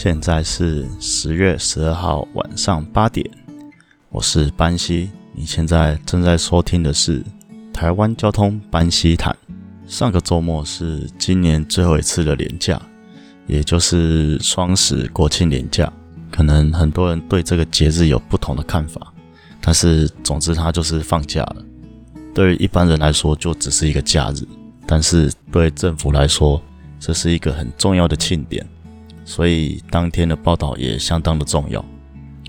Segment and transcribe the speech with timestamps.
[0.00, 3.28] 现在是十月十二号晚上八点，
[4.10, 5.10] 我是班西。
[5.34, 7.20] 你现在正在收听的是
[7.72, 9.36] 台湾交通班西谈。
[9.88, 12.80] 上个周末是今年最后一次的年假，
[13.48, 15.92] 也就是双十国庆年假。
[16.30, 19.12] 可能很多人对这个节日有不同的看法，
[19.60, 21.56] 但是总之它就是放假了。
[22.32, 24.46] 对于一般人来说，就只是一个假日，
[24.86, 26.62] 但是对政府来说，
[27.00, 28.64] 这是一个很重要的庆典。
[29.28, 31.84] 所以当天的报道也相当的重要。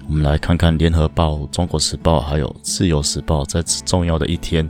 [0.07, 4.65] 我们来看看《联合报》《中国时报》还有《自由时报》在此重要的一天，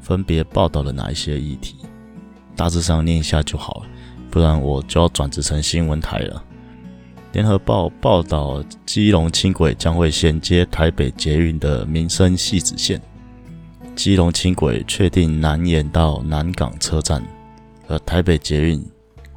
[0.00, 1.76] 分别报道了哪一些议题。
[2.56, 3.86] 大致上念一下就好了，
[4.28, 6.44] 不然我就要转职成新闻台了。
[7.32, 13.00] 《联合报》报道，基隆轻轨将会衔接台北捷运的民生细子线。
[13.94, 17.22] 基隆轻轨确定南延到南港车站，
[17.86, 18.84] 而台北捷运。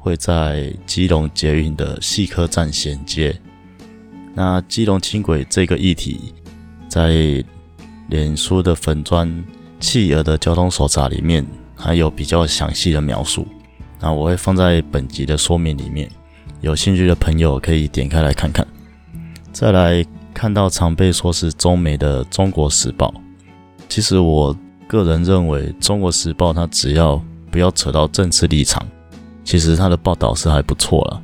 [0.06, 3.36] 会在基隆捷运的细科站衔接。
[4.36, 6.32] 那基隆轻轨这个议题，
[6.88, 7.44] 在
[8.08, 9.44] 脸书的粉砖
[9.80, 13.48] 企鹅的交通手札里面，还有比较详细的描述。
[13.98, 16.08] 那我会放在本集的说明里面，
[16.60, 18.64] 有兴趣的朋友可以点开来看看。
[19.52, 23.12] 再来看到常被说是中美的《中国时报》，
[23.88, 28.86] 其实我个人认为，《中国时报》它只要不要扯到政治立场。
[29.46, 31.22] 其实他的报道是还不错了，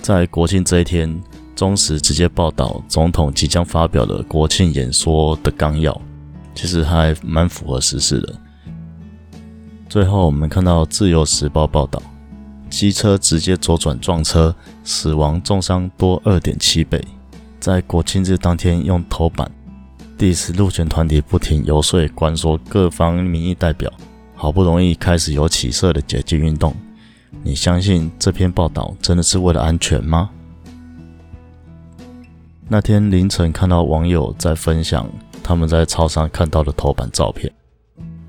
[0.00, 1.20] 在国庆这一天，
[1.56, 6.00] 中时直接报道总统即将发表的国庆演说的纲要，
[6.54, 8.32] 其实还蛮符合时事的。
[9.88, 12.00] 最后，我们看到自由时报报道，
[12.70, 17.04] 机车直接左转撞车，死亡重伤多二点七倍。
[17.58, 19.50] 在国庆日当天用头版，
[20.16, 23.92] 第十路权团体不停游说，关说各方民意代表，
[24.36, 26.72] 好不容易开始有起色的解禁运动。
[27.46, 30.28] 你相信这篇报道真的是为了安全吗？
[32.68, 35.08] 那天凌晨看到网友在分享
[35.44, 37.50] 他们在超商看到的头版照片，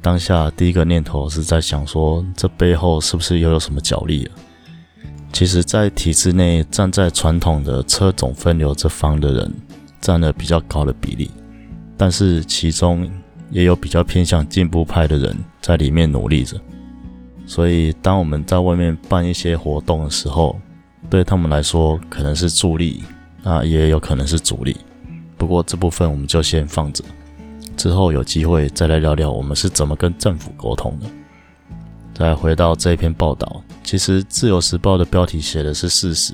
[0.04, 4.32] 当下第一个念头是在想说，这背后是不是又有什么角力了？
[5.34, 9.52] 其实，在体制内站在传统的车种分流这方的人
[10.00, 11.32] 占了比较高的比例，
[11.98, 13.10] 但是其中
[13.50, 16.56] 也有比较偏向进步派的人在里面努力着。
[17.48, 20.60] 所以，当我们在外面办一些活动的时候，
[21.10, 23.02] 对他们来说可能是助力，
[23.42, 24.76] 那也有可能是阻力。
[25.38, 27.02] 不过这部分我们就先放着，
[27.78, 31.06] 之后有机会再来聊聊我们是怎么跟政府沟通的。
[32.14, 36.34] 再回到这篇报道，其实《自由时报》的标题写的是事实，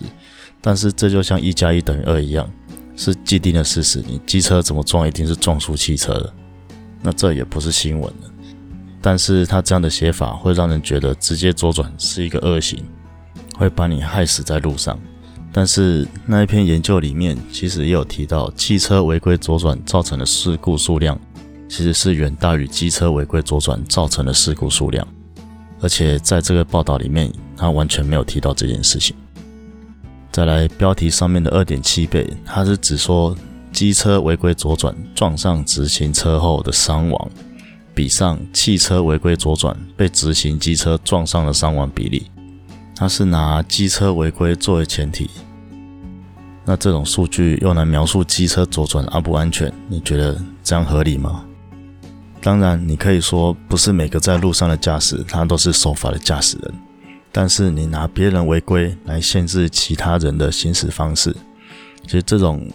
[0.62, 2.50] 但是这就像一加一等于二一样，
[2.96, 4.02] 是既定的事实。
[4.07, 6.34] 你机车怎么撞，一定是撞出汽车的，
[7.03, 8.12] 那这也不是新闻。
[9.06, 12.81] 但是他这样的写法会让人觉得直接左转是一个恶行，
[13.58, 14.97] 会把你害死在路上。
[15.52, 21.19] 但是那一篇研究里面其实也有提到，汽车违规左转造成的事故数量
[21.68, 25.06] 其实是远大于机车违规左转造成的事故数量。
[25.81, 29.14] 而且在这个报道里面，他完全没有提到这件事情。
[30.31, 33.35] 再来，标题上面的二点七倍，它是指说
[33.74, 37.31] 机车违规左转撞上直行车后的伤亡。
[37.96, 42.31] 比上汽车违规左转被直行机车撞上的伤亡比例，
[42.96, 45.30] 它是拿机车违规作为前提。
[46.66, 49.72] 那这种数据用来描述机车左转安不安全？
[49.88, 51.46] 你觉得这样合理吗？
[52.42, 56.74] 当然，你可以说不是每个在路上的驾驶他都是守法的驾驶人，
[57.32, 61.36] 但是你拿别人违规来限制其他人的行驶方式，
[62.06, 62.68] 其实这种。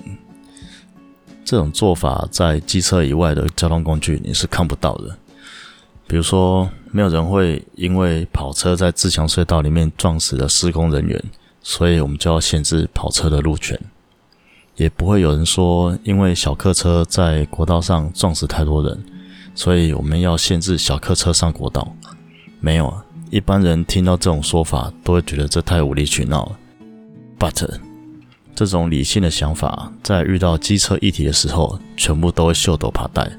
[1.48, 5.16] 这种做法在机车以外的交通工具你是看不到的。
[6.06, 11.25] 比如说，没有人会因为跑车在自强隧道里面撞死了施工人员，
[11.62, 13.81] 所以我们就要限制跑车的路权。
[14.76, 19.03] 也不会有人说，因为小客车在国道上撞死太多人，
[19.54, 21.97] 所以我们要限制小客车上国道。
[22.60, 26.59] 没有啊，一般人听到这种说法都会觉得这太无理取闹了。
[27.39, 27.88] But
[28.59, 33.31] 这种理性的想法，在遇到机车议题的时候，全部都会秀逗怕带。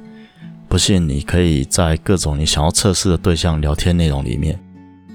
[0.70, 4.58] 不信，你可以在各种你想要测试的对象聊天内容里面，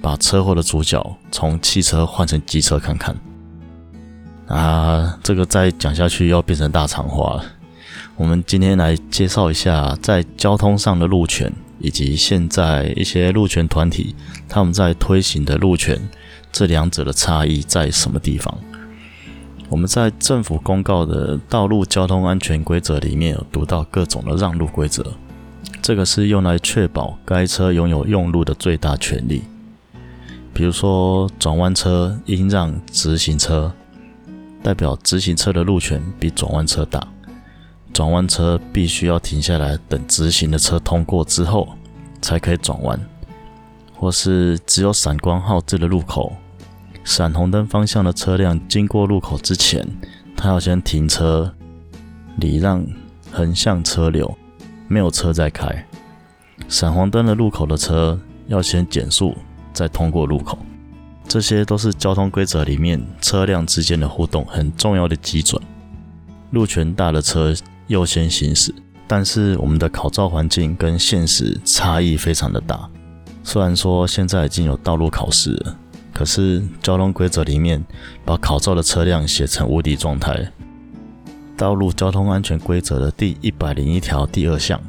[0.02, 1.02] 把车祸的主角
[1.32, 3.16] 从汽车换成机车看看。
[4.46, 7.44] 啊，这个再讲下去要变成大长话了。
[8.14, 14.14] 我们今天来介绍一下在交通上的路权，以及现在一些路权团体
[14.50, 15.98] 他们在推行的路权，
[16.52, 18.54] 这两者的差异在什么地方？
[19.74, 25.04] 我们在政府公告的道路交通安全规则里面有读到各种的让路规则，
[25.82, 29.42] 这个是用来确保该车拥有用路的最大权利。
[30.52, 33.72] 比如说，转弯车应让直行车，
[34.62, 37.08] 代表直行车的路权比转弯车大。
[37.92, 41.70] 转弯车必须要停下来等直行的车通过之后，
[42.22, 43.00] 才可以转弯，
[43.98, 46.32] 或是只有闪光号志的路口，
[47.04, 49.86] 闪红灯方向的车辆经过路口之前，
[50.36, 51.54] 他要先停车，
[52.38, 52.84] 礼让
[53.30, 54.36] 横向车流，
[54.88, 55.86] 没有车在开。
[56.68, 58.18] 闪黄灯的路口的车
[58.48, 59.36] 要先减速，
[59.72, 60.58] 再通过路口。
[61.28, 65.62] 这些都是交通规则里面车辆之间的互动很重要的基准。
[66.50, 67.54] 路权大的车。
[67.88, 68.74] 优先行驶，
[69.06, 72.88] 但是我们的考照环境跟现实差异非常的大。
[73.42, 75.76] 虽然说现在已经有道路考试了，
[76.14, 77.84] 可是交通规则里面
[78.24, 80.50] 把考照的车辆写成无敌状态。
[81.56, 84.80] 道路交通安全规则的第一百零一条第二项，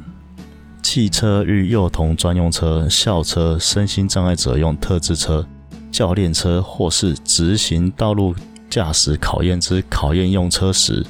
[0.82, 5.46] 汽车与幼童专用车、校车、身心障碍者用特制车、
[5.92, 8.34] 教练车或是执行道路
[8.70, 11.04] 驾驶考验之考验用车时。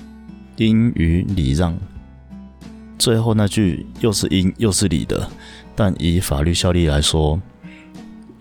[0.56, 1.76] 应予礼让。
[2.98, 5.28] 最后那句又是应又是礼的，
[5.74, 7.38] 但以法律效力来说，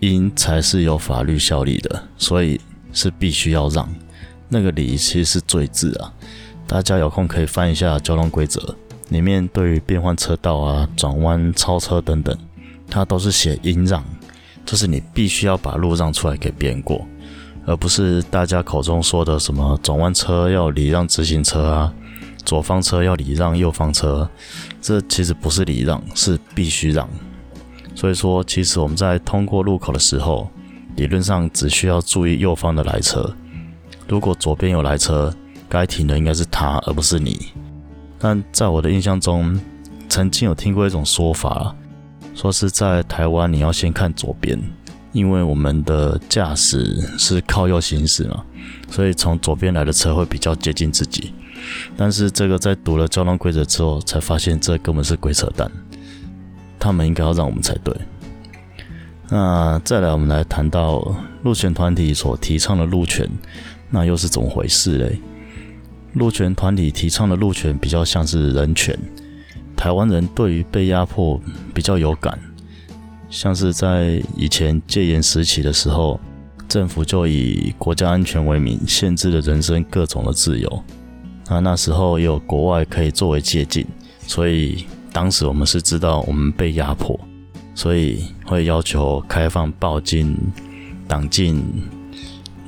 [0.00, 2.60] 因才是有法律效力的，所以
[2.92, 3.88] 是必须要让。
[4.48, 6.12] 那个礼其实是罪字啊，
[6.66, 8.76] 大家有空可以翻一下交通规则，
[9.08, 12.36] 里面对于变换车道啊、转弯、超车等等，
[12.88, 14.04] 它都是写应让，
[14.64, 17.04] 就是你必须要把路让出来给别人过，
[17.64, 21.92] 而不是大家口中说的什么转弯车要礼让直行车啊。
[22.44, 24.30] 左方车要礼让右方车，
[24.80, 27.08] 这其实不是礼让，是必须让。
[27.96, 30.48] 所以说，其实我们在通过路口的时候，
[30.96, 33.34] 理论上只需要注意右方的来车。
[34.06, 35.34] 如果左边有来车，
[35.66, 37.48] 该停的应该是他，而不是你。
[38.18, 39.58] 但在我的印象中，
[40.10, 41.74] 曾经有听过一种说法，
[42.34, 44.62] 说是在台湾你要先看左边，
[45.12, 48.44] 因为我们的驾驶是靠右行驶嘛，
[48.90, 51.32] 所以从左边来的车会比较接近自己。
[51.96, 55.70] 但是这个在读了交通规则之后，才发现这根本是鬼扯淡。
[56.78, 57.94] 他们应该要让我们才对。
[59.28, 63.28] 那再来，我们来谈到路权团体所提倡的路权，
[63.90, 65.18] 那又是怎么回事嘞？
[66.12, 68.96] 路权团体提倡的路权比较像是人权。
[69.76, 71.40] 台湾人对于被压迫
[71.74, 72.38] 比较有感，
[73.28, 76.18] 像是在以前戒严时期的时候，
[76.66, 80.82] 政府就以国家安全为名，限制了人身各种的自由。
[81.50, 83.86] 那那时候有国外可以作为借鉴，
[84.26, 84.86] 所以
[85.16, 87.18] 当时我们是知道我们被压迫，
[87.74, 90.36] 所以会要求开放报禁、
[91.08, 91.64] 党禁、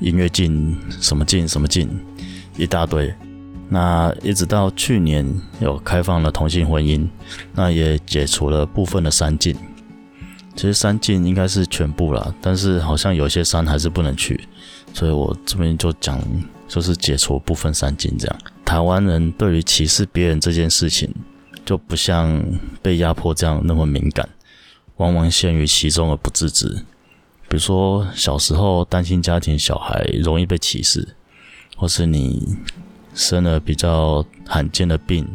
[0.00, 1.87] 音乐禁、什么禁什么禁，
[2.56, 3.12] 一大堆。
[3.69, 5.31] 那一直到去年
[5.61, 7.06] 有开放了同性婚姻，
[7.55, 9.55] 那也解除了部分的三禁。
[10.56, 14.49] 其实三禁应该是全部了，但是好像有些山还是不能去，
[14.94, 16.19] 所以我这边就讲，
[16.67, 18.39] 就是解除部分三禁这样。
[18.65, 21.15] 台湾人对于歧视别人这件事情，
[21.69, 22.43] 就不像
[22.81, 24.26] 被压迫这样那么敏感，
[24.97, 26.67] 往往陷于其中而不自知。
[27.47, 31.06] 比如说小时候单亲家庭小孩容易被歧视，
[31.76, 32.56] 或是你
[33.12, 35.29] 生了比较罕见的病，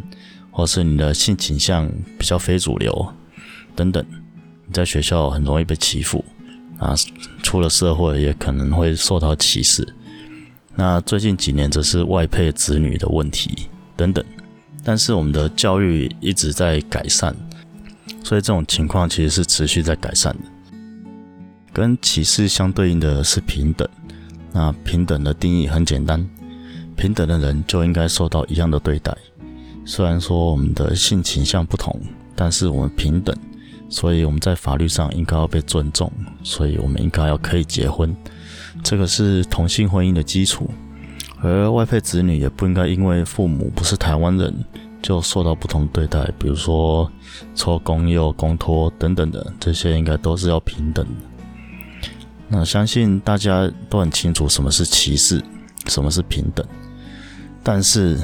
[0.50, 1.88] 或是你的性倾向
[2.18, 3.14] 比较非主流
[3.76, 4.04] 等等，
[4.66, 6.26] 你在学校很容易被欺负
[6.80, 6.96] 啊，
[7.44, 9.88] 出了社会也可能会受到歧视。
[10.74, 14.26] 那最近几年则是外配子女的问题等等，
[14.84, 17.36] 但是我们的教育一直在改善，
[18.24, 20.44] 所以这种情况其实是持续在改善的。
[21.72, 23.88] 跟歧视相对应的是平等，
[24.52, 26.24] 那平等的定义很简单，
[26.96, 29.16] 平等的人就应该受到一样的对待。
[29.86, 32.00] 虽然说我们的性倾向不同，
[32.36, 33.36] 但是我们平等，
[33.90, 36.12] 所以我们在法律上应该要被尊重，
[36.44, 38.16] 所以我们应该要可以结婚。
[38.84, 40.70] 这个是同性婚姻的基础，
[41.44, 44.54] 而外配子女也不应该因为父母不是台湾人
[45.02, 47.12] 就受到不同对待，比如说
[47.54, 51.12] 抽公幼、公托等等的，这些应该都是要平等的。
[52.48, 55.44] 那相信大家都很清楚什么是歧视，
[55.88, 56.66] 什么是平等，
[57.62, 58.18] 但是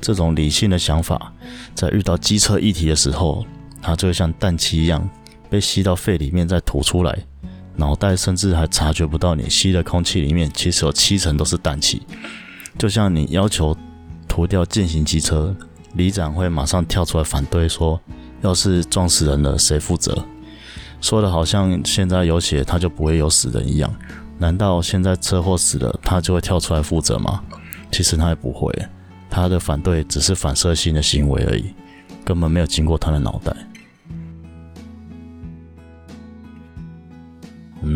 [0.00, 1.32] 这种理性的想法，
[1.74, 3.44] 在遇到机车议题的时候，
[3.82, 5.08] 它就会像氮气一样
[5.50, 7.18] 被吸到肺里面再吐出来。
[7.76, 12.02] 脑袋甚至还察觉不到，你吸的空气里面其实有七成都是氮气。
[12.78, 13.76] 就像你要求
[14.28, 15.54] 涂掉进行机车，
[15.94, 18.00] 里长会马上跳出来反对，说
[18.42, 20.24] 要是撞死人了谁负责？
[21.00, 23.94] 说的好像现在有血他就不会有死人一样。
[24.38, 27.42] 难道现在车祸死了他就会跳出来负责吗？
[27.92, 28.72] 其实他也不会，
[29.30, 31.72] 他的反对只是反射性的行为而已，
[32.24, 33.54] 根本没有经过他的脑袋。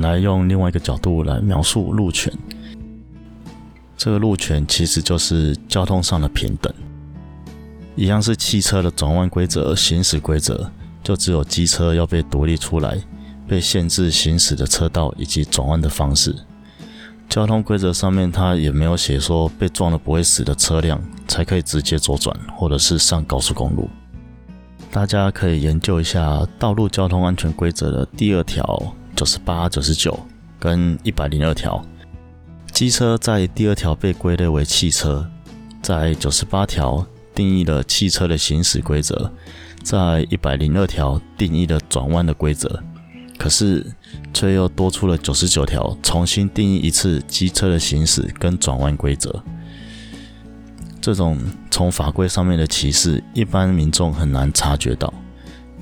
[0.00, 2.32] 来用另外一个角度来描述路权。
[3.96, 6.72] 这个路权其实就是交通上的平等，
[7.96, 10.70] 一样是汽车的转弯规则、行驶规则，
[11.02, 12.96] 就只有机车要被独立出来，
[13.48, 16.34] 被限制行驶的车道以及转弯的方式。
[17.28, 23.90] 交通规则上面它也没有写说被撞了不会死的车辆才可以直接左转，或者是上高速公路。
[24.90, 30.16] 大家可以研究一下《道路交通安全规则》的第二条、九十八、九十九
[30.60, 31.84] 跟一百零二条。
[32.70, 35.28] 机车在第二条被归类为汽车，
[35.82, 39.32] 在九十八条定义了汽车的行驶规则，
[39.82, 42.80] 在一百零二条定义了转弯的规则。
[43.36, 43.84] 可是
[44.32, 49.42] 却又多出了九十九条，重新定义一次机车的行驶跟转弯规则。
[51.00, 51.36] 这种
[51.72, 55.12] 从法规上面的歧视，一般民众很难察觉到。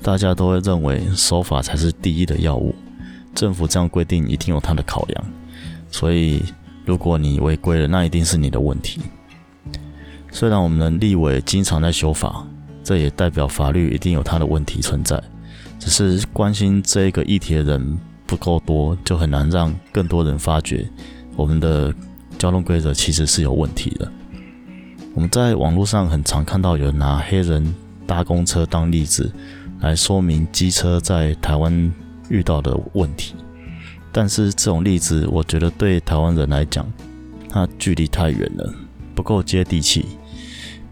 [0.01, 2.73] 大家都会认为守法才是第一的要务，
[3.37, 5.25] 政府这样规定一定有它的考量。
[5.91, 6.43] 所以，
[6.85, 8.99] 如果你违规了，那一定是你的问题。
[10.31, 12.43] 虽然我们的立委经常在修法，
[12.83, 15.21] 这也代表法律一定有它的问题存在。
[15.77, 20.89] 只是关心这个议题的人不够多，就很难让更多人发觉
[21.35, 21.93] 我们的
[22.39, 24.11] 交通规则其实是有问题的。
[25.13, 27.73] 我们在网络上很常看到有人拿黑人
[28.05, 29.31] 搭公车当例子
[29.79, 31.93] 来说明机车在台湾
[32.29, 33.35] 遇到的问题，
[34.11, 36.85] 但是这种例子我觉得对台湾人来讲，
[37.49, 38.73] 它距离太远了，
[39.15, 40.05] 不够接地气。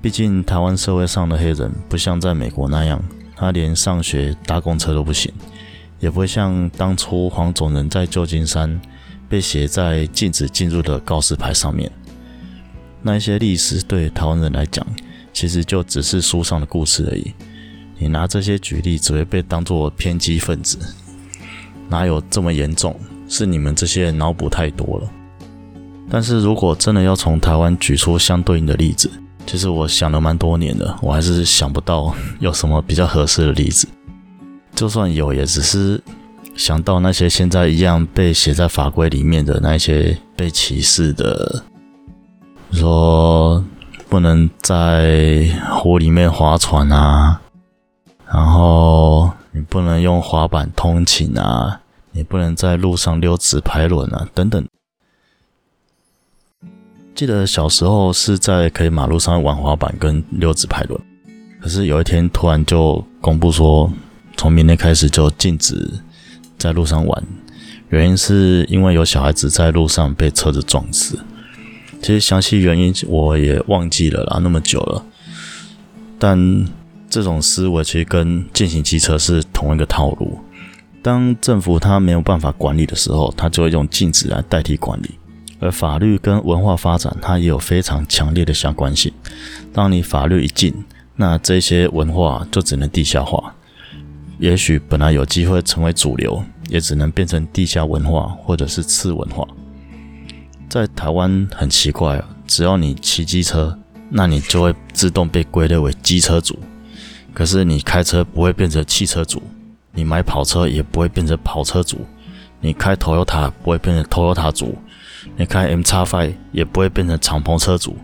[0.01, 3.03] 毕竟台湾社会上的黑人不像在美国那样。
[3.37, 5.29] 他连上学搭公车都不行，
[5.99, 8.79] 也不会像当初黄种人在旧金山
[9.27, 11.91] 被写在禁止进入的告示牌上面。
[13.01, 14.87] 那一些历史对台湾人来讲，
[15.33, 17.33] 其实就只是书上的故事而已。
[17.97, 20.77] 你拿这些举例，只会被当作偏激分子。
[21.89, 22.95] 哪有这么严重？
[23.27, 25.09] 是你们这些人脑补太多了。
[26.09, 29.09] 但是如果真的要从台湾举出相对应的例子，
[29.47, 33.87] 其实我想了蛮多年的，我还是想不到有什么比较合适的例子。
[34.75, 35.99] 就算有，也只是
[36.55, 41.63] 想到那些现在一样被写在法规里面的那些被歧视的，
[42.71, 43.63] 说
[44.07, 47.41] 不能在湖里面划船啊，
[48.27, 51.79] 然后你不能用滑板通勤啊，
[52.11, 54.67] 你不能在路上溜直排轮啊，等等。
[57.15, 60.99] 记得小时候是在可以马路上玩滑板跟溜直排轮，
[61.61, 63.89] 可是有一天突然就公布说，
[64.35, 65.89] 从明天开始就禁止
[66.57, 67.23] 在路上玩，
[67.87, 71.17] 原因是因为有小孩子在路上被车子撞死。
[72.01, 75.05] 其实详细原因我也忘记了啦，那么久了。
[76.19, 76.37] 但
[77.15, 80.37] 这种思维其实跟进行机车是同一个套路。
[81.01, 85.11] 当政府它没有办法管理的时候，它就会用禁止来代替管理。
[85.61, 89.09] 而法律跟文化发展，它也有非常强烈的相关性。
[89.71, 90.73] 当你法律一禁，
[91.15, 93.55] 那这些文化就只能地下化。
[94.37, 99.47] 也许本来有机会成为主流，也只能变成地下文化或者是次文化。
[100.67, 103.79] 在台湾很奇怪啊，只要你骑机车，
[104.09, 106.59] 那你就会自动被归类为机车主。
[107.35, 109.43] 可是你开车不会变成汽车族，
[109.93, 112.03] 你买跑车也不会变成跑车主，
[112.61, 114.75] 你开 Toyota 不会变成 Toyota 族。
[115.37, 117.97] 你开 M 叉 Five 也不会变成敞篷车主，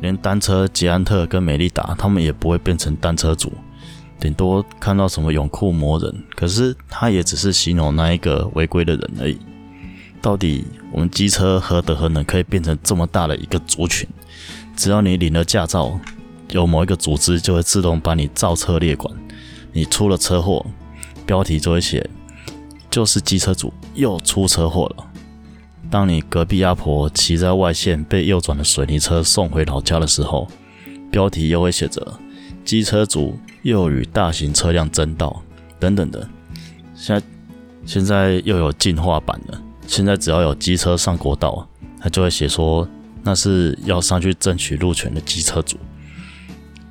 [0.00, 3.52] 连单车捷安特跟美利达他们也不会变成单车族，
[4.18, 9.38] 顶多看到什么泳裤魔人，可是他也只是形容那一个违规的人而已。
[10.20, 14.08] 到底我们机车何德何能可以变成这么大的一个族群？
[14.74, 16.00] 只要你领了驾照，
[16.50, 19.14] 有某一个组织就会自动把你造车列管，
[19.72, 20.64] 你出了车祸，
[21.26, 22.08] 标题就会写
[22.90, 25.04] 就是机车主又出车祸了。
[25.90, 30.46] 当你隔壁阿婆骑在外线被右转的水泥车送回老家的时候，
[31.10, 32.18] 标题又会写着
[32.64, 35.42] “机车主又与大型车辆争道”
[35.80, 36.28] 等等的。
[36.94, 37.26] 现在
[37.86, 41.66] 现在又有进化版了，现在只要有机车上国道，
[42.00, 42.86] 他就会写说
[43.22, 45.78] 那是要上去争取路权的机车主。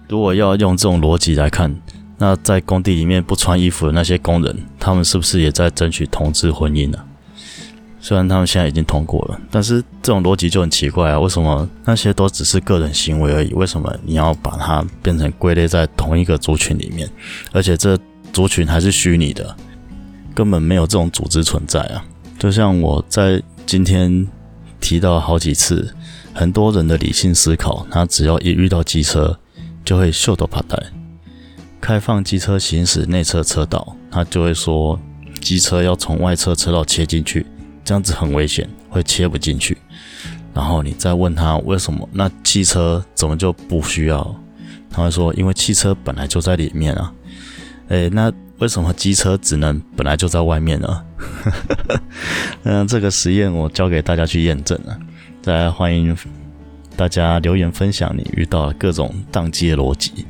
[0.08, 1.76] 如果要用这种逻辑来看，
[2.18, 6.98] 那在工地里面不穿衣服的那些工人，他们是不是也在争取同志婚姻呢？
[8.00, 11.20] 虽然他们现在已经通过了，但是这种逻辑就很奇怪啊！
[11.20, 13.54] 为什么那些都只是个人行为而已？
[13.54, 17.10] 为什么你要把它变成归类在同一个族群里面？
[17.52, 18.00] 而且这
[18.32, 19.54] 族群还是虚拟的，
[20.34, 22.06] 根本没有这种组织存在啊！
[22.40, 24.26] 就像我在今天
[24.80, 25.94] 提到好几次，
[26.34, 29.38] 很多人的理性思考，他只要一遇到机车，
[29.88, 30.78] 就会秀逗怕带。
[31.80, 35.00] 开放机车行驶内侧车道，他就会说
[35.40, 37.46] 机车要从外侧车道切进去。
[37.86, 39.78] 这样子很危险，会切不进去。
[40.54, 44.36] 然后你再问他为什么那汽车怎么就不需要？
[44.90, 47.14] 他会说因为汽车本来就在里面啊。
[47.88, 51.06] 诶，那为什么机车只能本来就在外面呢？
[52.64, 55.00] 嗯，这个实验我交给大家去验证了。
[55.42, 56.14] 大家欢迎
[56.98, 60.26] 大家留言分享你遇到各种宕机的逻辑。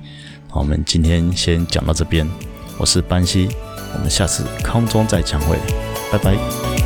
[0.50, 2.27] 好，我们今天先讲到这边。
[2.77, 3.47] 我是班西，
[3.95, 5.57] 我们下次空中再相会，
[6.12, 6.76] 拜拜。